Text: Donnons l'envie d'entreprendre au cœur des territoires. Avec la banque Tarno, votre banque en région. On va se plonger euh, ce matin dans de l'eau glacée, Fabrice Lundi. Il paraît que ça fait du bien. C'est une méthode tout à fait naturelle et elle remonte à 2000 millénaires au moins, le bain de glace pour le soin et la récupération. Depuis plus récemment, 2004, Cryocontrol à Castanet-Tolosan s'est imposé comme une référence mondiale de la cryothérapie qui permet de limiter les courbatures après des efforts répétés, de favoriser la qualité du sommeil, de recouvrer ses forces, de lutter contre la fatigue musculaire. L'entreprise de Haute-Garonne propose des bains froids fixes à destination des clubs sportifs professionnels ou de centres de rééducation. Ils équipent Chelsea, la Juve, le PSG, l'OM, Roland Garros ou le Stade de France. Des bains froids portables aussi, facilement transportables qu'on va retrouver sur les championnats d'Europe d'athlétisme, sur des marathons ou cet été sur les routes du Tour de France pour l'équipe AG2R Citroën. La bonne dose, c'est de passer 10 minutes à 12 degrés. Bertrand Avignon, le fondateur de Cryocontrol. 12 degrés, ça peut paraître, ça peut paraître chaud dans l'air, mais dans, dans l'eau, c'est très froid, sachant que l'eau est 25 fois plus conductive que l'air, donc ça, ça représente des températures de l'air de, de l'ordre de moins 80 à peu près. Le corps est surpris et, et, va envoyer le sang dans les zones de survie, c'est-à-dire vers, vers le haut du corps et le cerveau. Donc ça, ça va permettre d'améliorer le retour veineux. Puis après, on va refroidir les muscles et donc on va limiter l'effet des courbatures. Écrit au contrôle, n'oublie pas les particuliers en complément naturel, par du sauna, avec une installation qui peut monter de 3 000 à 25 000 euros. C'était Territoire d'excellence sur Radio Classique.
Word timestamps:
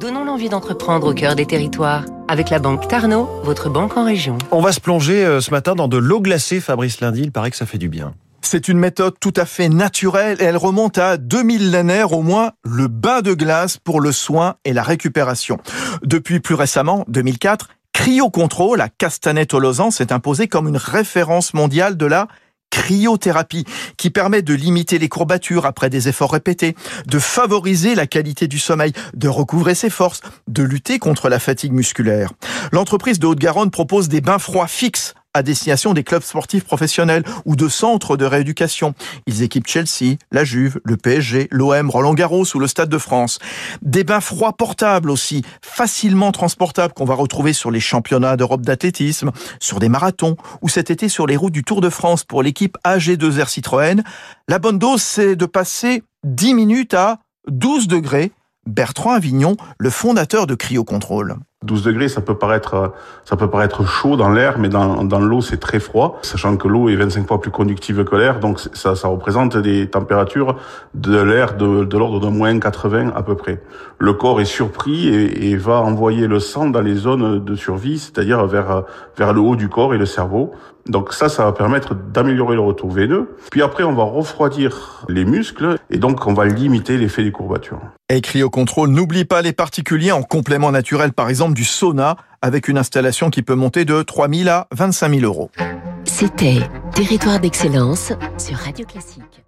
Donnons 0.00 0.24
l'envie 0.24 0.48
d'entreprendre 0.48 1.08
au 1.08 1.12
cœur 1.12 1.34
des 1.34 1.44
territoires. 1.44 2.04
Avec 2.28 2.50
la 2.50 2.60
banque 2.60 2.86
Tarno, 2.86 3.28
votre 3.42 3.68
banque 3.68 3.96
en 3.96 4.04
région. 4.04 4.38
On 4.52 4.60
va 4.60 4.70
se 4.70 4.78
plonger 4.78 5.24
euh, 5.24 5.40
ce 5.40 5.50
matin 5.50 5.74
dans 5.74 5.88
de 5.88 5.96
l'eau 5.96 6.20
glacée, 6.20 6.60
Fabrice 6.60 7.00
Lundi. 7.00 7.22
Il 7.22 7.32
paraît 7.32 7.50
que 7.50 7.56
ça 7.56 7.66
fait 7.66 7.78
du 7.78 7.88
bien. 7.88 8.14
C'est 8.40 8.68
une 8.68 8.78
méthode 8.78 9.14
tout 9.18 9.32
à 9.34 9.44
fait 9.44 9.68
naturelle 9.68 10.40
et 10.40 10.44
elle 10.44 10.56
remonte 10.56 10.98
à 10.98 11.16
2000 11.16 11.62
millénaires 11.62 12.12
au 12.12 12.22
moins, 12.22 12.52
le 12.64 12.86
bain 12.86 13.22
de 13.22 13.34
glace 13.34 13.76
pour 13.76 14.00
le 14.00 14.12
soin 14.12 14.54
et 14.64 14.72
la 14.72 14.84
récupération. 14.84 15.58
Depuis 16.04 16.38
plus 16.38 16.54
récemment, 16.54 17.04
2004, 17.08 17.68
Cryocontrol 17.92 18.80
à 18.80 18.88
Castanet-Tolosan 18.88 19.90
s'est 19.90 20.12
imposé 20.12 20.46
comme 20.46 20.68
une 20.68 20.76
référence 20.76 21.54
mondiale 21.54 21.96
de 21.96 22.06
la 22.06 22.28
cryothérapie 22.78 23.64
qui 23.96 24.10
permet 24.10 24.40
de 24.40 24.54
limiter 24.54 24.98
les 24.98 25.08
courbatures 25.08 25.66
après 25.66 25.90
des 25.90 26.08
efforts 26.08 26.32
répétés, 26.32 26.76
de 27.06 27.18
favoriser 27.18 27.96
la 27.96 28.06
qualité 28.06 28.46
du 28.46 28.60
sommeil, 28.60 28.92
de 29.14 29.28
recouvrer 29.28 29.74
ses 29.74 29.90
forces, 29.90 30.20
de 30.46 30.62
lutter 30.62 31.00
contre 31.00 31.28
la 31.28 31.40
fatigue 31.40 31.72
musculaire. 31.72 32.32
L'entreprise 32.70 33.18
de 33.18 33.26
Haute-Garonne 33.26 33.72
propose 33.72 34.08
des 34.08 34.20
bains 34.20 34.38
froids 34.38 34.68
fixes 34.68 35.14
à 35.38 35.42
destination 35.42 35.94
des 35.94 36.02
clubs 36.02 36.22
sportifs 36.22 36.64
professionnels 36.64 37.22
ou 37.44 37.54
de 37.54 37.68
centres 37.68 38.16
de 38.16 38.24
rééducation. 38.24 38.94
Ils 39.26 39.42
équipent 39.42 39.68
Chelsea, 39.68 40.16
la 40.32 40.44
Juve, 40.44 40.80
le 40.84 40.96
PSG, 40.96 41.48
l'OM, 41.50 41.90
Roland 41.90 42.14
Garros 42.14 42.44
ou 42.54 42.58
le 42.58 42.66
Stade 42.66 42.88
de 42.88 42.98
France. 42.98 43.38
Des 43.80 44.02
bains 44.02 44.20
froids 44.20 44.52
portables 44.52 45.10
aussi, 45.10 45.42
facilement 45.62 46.32
transportables 46.32 46.92
qu'on 46.92 47.04
va 47.04 47.14
retrouver 47.14 47.52
sur 47.52 47.70
les 47.70 47.80
championnats 47.80 48.36
d'Europe 48.36 48.62
d'athlétisme, 48.62 49.30
sur 49.60 49.78
des 49.78 49.88
marathons 49.88 50.36
ou 50.60 50.68
cet 50.68 50.90
été 50.90 51.08
sur 51.08 51.26
les 51.26 51.36
routes 51.36 51.52
du 51.52 51.62
Tour 51.62 51.80
de 51.80 51.88
France 51.88 52.24
pour 52.24 52.42
l'équipe 52.42 52.76
AG2R 52.84 53.48
Citroën. 53.48 54.02
La 54.48 54.58
bonne 54.58 54.78
dose, 54.78 55.02
c'est 55.02 55.36
de 55.36 55.46
passer 55.46 56.02
10 56.24 56.54
minutes 56.54 56.94
à 56.94 57.18
12 57.48 57.86
degrés. 57.86 58.32
Bertrand 58.66 59.12
Avignon, 59.12 59.56
le 59.78 59.88
fondateur 59.88 60.46
de 60.46 60.54
Cryocontrol. 60.54 61.36
12 61.64 61.82
degrés, 61.82 62.08
ça 62.08 62.20
peut 62.20 62.36
paraître, 62.36 62.92
ça 63.24 63.34
peut 63.34 63.50
paraître 63.50 63.84
chaud 63.84 64.16
dans 64.16 64.30
l'air, 64.30 64.60
mais 64.60 64.68
dans, 64.68 65.02
dans 65.02 65.18
l'eau, 65.18 65.40
c'est 65.40 65.56
très 65.56 65.80
froid, 65.80 66.20
sachant 66.22 66.56
que 66.56 66.68
l'eau 66.68 66.88
est 66.88 66.94
25 66.94 67.26
fois 67.26 67.40
plus 67.40 67.50
conductive 67.50 68.04
que 68.04 68.14
l'air, 68.14 68.38
donc 68.38 68.60
ça, 68.74 68.94
ça 68.94 69.08
représente 69.08 69.56
des 69.56 69.90
températures 69.90 70.54
de 70.94 71.20
l'air 71.20 71.56
de, 71.56 71.84
de 71.84 71.98
l'ordre 71.98 72.20
de 72.20 72.28
moins 72.28 72.56
80 72.60 73.12
à 73.12 73.24
peu 73.24 73.34
près. 73.34 73.60
Le 73.98 74.12
corps 74.12 74.40
est 74.40 74.44
surpris 74.44 75.08
et, 75.08 75.50
et, 75.50 75.56
va 75.56 75.80
envoyer 75.80 76.28
le 76.28 76.38
sang 76.38 76.70
dans 76.70 76.80
les 76.80 76.94
zones 76.94 77.44
de 77.44 77.54
survie, 77.56 77.98
c'est-à-dire 77.98 78.46
vers, 78.46 78.84
vers 79.16 79.32
le 79.32 79.40
haut 79.40 79.56
du 79.56 79.68
corps 79.68 79.94
et 79.94 79.98
le 79.98 80.06
cerveau. 80.06 80.52
Donc 80.88 81.12
ça, 81.12 81.28
ça 81.28 81.44
va 81.44 81.52
permettre 81.52 81.94
d'améliorer 81.94 82.54
le 82.54 82.62
retour 82.62 82.90
veineux. 82.90 83.36
Puis 83.50 83.62
après, 83.62 83.84
on 83.84 83.94
va 83.94 84.04
refroidir 84.04 85.04
les 85.08 85.24
muscles 85.24 85.76
et 85.90 85.98
donc 85.98 86.26
on 86.26 86.32
va 86.32 86.46
limiter 86.46 86.96
l'effet 86.96 87.22
des 87.22 87.32
courbatures. 87.32 87.80
Écrit 88.08 88.42
au 88.42 88.48
contrôle, 88.48 88.88
n'oublie 88.88 89.26
pas 89.26 89.42
les 89.42 89.52
particuliers 89.52 90.12
en 90.12 90.22
complément 90.22 90.72
naturel, 90.72 91.12
par 91.12 91.28
du 91.54 91.64
sauna, 91.64 92.16
avec 92.42 92.68
une 92.68 92.78
installation 92.78 93.30
qui 93.30 93.42
peut 93.42 93.54
monter 93.54 93.84
de 93.84 94.02
3 94.02 94.28
000 94.28 94.48
à 94.48 94.68
25 94.72 95.10
000 95.10 95.22
euros. 95.24 95.50
C'était 96.04 96.60
Territoire 96.94 97.38
d'excellence 97.40 98.12
sur 98.38 98.56
Radio 98.56 98.84
Classique. 98.86 99.47